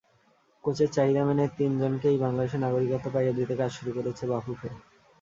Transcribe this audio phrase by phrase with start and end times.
[0.63, 4.69] কোচের চাহিদা মেনে তিনজনকেই বাংলাদেশের নাগরিকত্ব পাইয়ে দিতে কাজ শুরু করেছে বাফুফে।